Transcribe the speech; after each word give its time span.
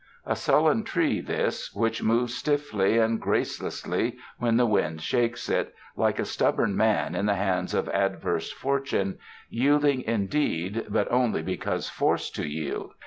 A 0.25 0.35
sullen 0.35 0.83
tree, 0.83 1.21
this, 1.21 1.75
which 1.75 2.01
moves 2.01 2.33
stiffly 2.33 2.97
and 2.97 3.21
grace 3.21 3.59
lessly 3.61 4.15
when 4.39 4.57
the 4.57 4.65
wind 4.65 5.03
shakes 5.03 5.47
it, 5.47 5.75
like 5.95 6.17
a 6.17 6.25
stubborn 6.25 6.75
man 6.75 7.13
in 7.13 7.27
the 7.27 7.35
hands 7.35 7.75
of 7.75 7.87
adverse 7.89 8.51
fortune— 8.51 9.19
yielding 9.51 10.01
indeed, 10.01 10.87
but 10.89 11.07
only 11.11 11.43
because 11.43 11.87
forced 11.87 12.33
to 12.37 12.47
yield. 12.47 12.95